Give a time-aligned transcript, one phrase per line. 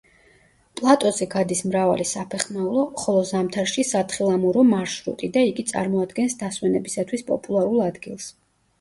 [0.79, 8.37] პლატოზე გადის მრავალი საფეხმავლო, ხოლო ზამთარში სათხილამურო მარშრუტი და იგი წარმოადგენს დასვენებისათვის პოპულარულ ადგილს.